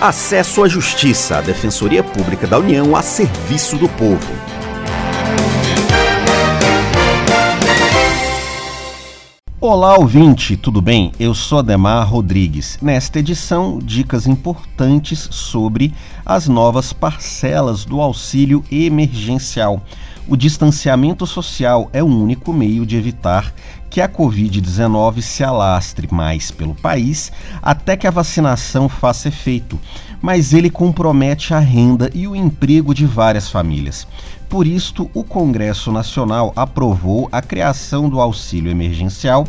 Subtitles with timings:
[0.00, 4.32] Acesso à Justiça, a Defensoria Pública da União a serviço do povo.
[9.60, 11.12] Olá, ouvinte, tudo bem?
[11.20, 12.78] Eu sou Ademar Rodrigues.
[12.80, 15.92] Nesta edição, dicas importantes sobre
[16.24, 19.82] as novas parcelas do auxílio emergencial.
[20.30, 23.52] O distanciamento social é o único meio de evitar
[23.90, 29.76] que a Covid-19 se alastre mais pelo país até que a vacinação faça efeito,
[30.22, 34.06] mas ele compromete a renda e o emprego de várias famílias.
[34.48, 39.44] Por isto, o Congresso Nacional aprovou a criação do auxílio emergencial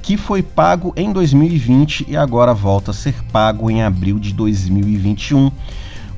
[0.00, 5.50] que foi pago em 2020 e agora volta a ser pago em abril de 2021.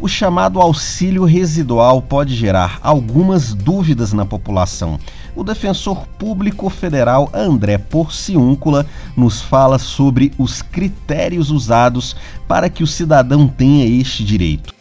[0.03, 4.99] O chamado auxílio residual pode gerar algumas dúvidas na população.
[5.37, 8.85] O defensor público federal André Porciúncula
[9.17, 12.17] nos fala sobre os critérios usados
[12.49, 14.72] para que o cidadão tenha este direito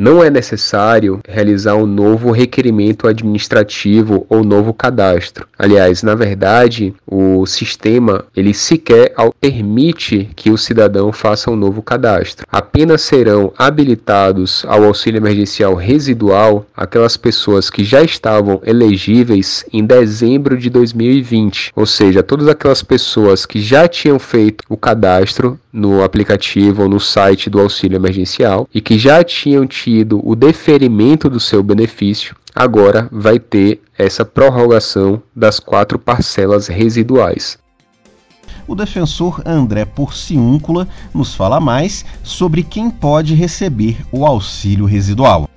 [0.00, 5.46] não é necessário realizar um novo requerimento administrativo ou novo cadastro.
[5.58, 12.46] Aliás, na verdade, o sistema ele sequer permite que o cidadão faça um novo cadastro.
[12.50, 20.56] Apenas serão habilitados ao auxílio emergencial residual aquelas pessoas que já estavam elegíveis em dezembro
[20.56, 26.84] de 2020, ou seja, todas aquelas pessoas que já tinham feito o cadastro no aplicativo
[26.84, 29.89] ou no site do auxílio emergencial e que já tinham tido
[30.22, 37.58] o deferimento do seu benefício, agora vai ter essa prorrogação das quatro parcelas residuais.
[38.66, 45.48] O defensor André Porciúncula nos fala mais sobre quem pode receber o auxílio residual.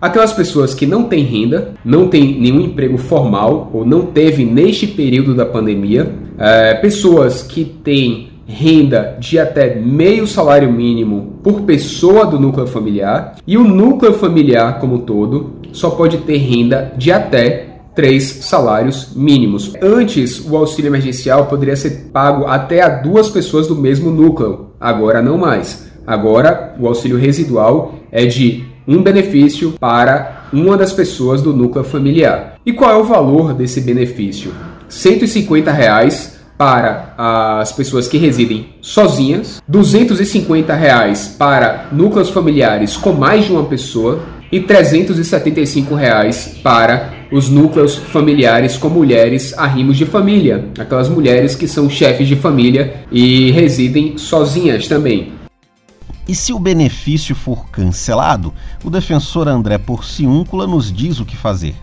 [0.00, 4.86] Aquelas pessoas que não têm renda, não têm nenhum emprego formal ou não teve neste
[4.86, 12.26] período da pandemia, é, pessoas que têm renda de até meio salário mínimo por pessoa
[12.26, 17.74] do núcleo familiar e o núcleo familiar como todo só pode ter renda de até
[17.94, 19.72] três salários mínimos.
[19.80, 25.22] Antes, o auxílio emergencial poderia ser pago até a duas pessoas do mesmo núcleo, agora
[25.22, 25.90] não mais.
[26.06, 32.58] Agora, o auxílio residual é de um benefício para uma das pessoas do núcleo familiar.
[32.66, 34.52] E qual é o valor desse benefício?
[34.88, 37.14] 150 reais para
[37.60, 44.22] as pessoas que residem sozinhas, 250 reais para núcleos familiares com mais de uma pessoa
[44.52, 51.66] e 375 reais para os núcleos familiares com mulheres arrimos de família, aquelas mulheres que
[51.66, 55.32] são chefes de família e residem sozinhas também.
[56.26, 61.74] E se o benefício for cancelado, o defensor André Porciúncula nos diz o que fazer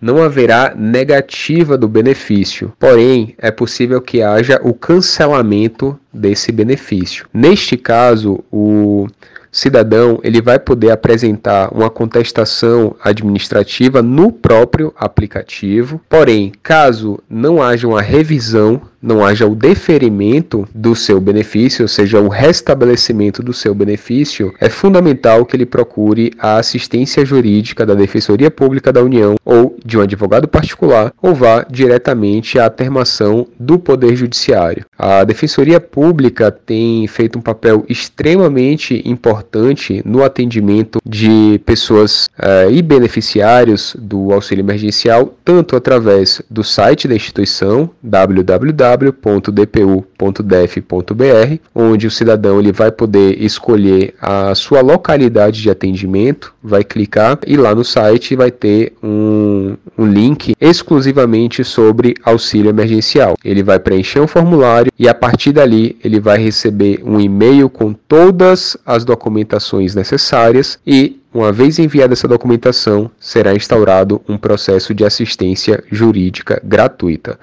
[0.00, 7.26] não haverá negativa do benefício, porém é possível que haja o cancelamento desse benefício.
[7.32, 9.06] Neste caso, o
[9.52, 16.00] cidadão ele vai poder apresentar uma contestação administrativa no próprio aplicativo.
[16.08, 22.20] Porém, caso não haja uma revisão não haja o deferimento do seu benefício, ou seja,
[22.20, 28.50] o restabelecimento do seu benefício, é fundamental que ele procure a assistência jurídica da Defensoria
[28.50, 34.14] Pública da União ou de um advogado particular ou vá diretamente à termação do Poder
[34.14, 34.84] Judiciário.
[34.98, 42.82] A Defensoria Pública tem feito um papel extremamente importante no atendimento de pessoas uh, e
[42.82, 52.58] beneficiários do auxílio emergencial, tanto através do site da instituição www www.dpu.def.br, onde o cidadão
[52.58, 58.36] ele vai poder escolher a sua localidade de atendimento, vai clicar e lá no site
[58.36, 63.36] vai ter um, um link exclusivamente sobre auxílio emergencial.
[63.44, 67.92] Ele vai preencher um formulário e a partir dali ele vai receber um e-mail com
[67.92, 75.04] todas as documentações necessárias e uma vez enviada essa documentação, será instaurado um processo de
[75.04, 77.38] assistência jurídica gratuita.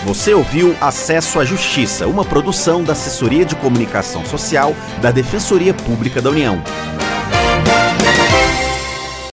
[0.06, 6.22] Você ouviu Acesso à Justiça, uma produção da Assessoria de Comunicação Social da Defensoria Pública
[6.22, 6.64] da União.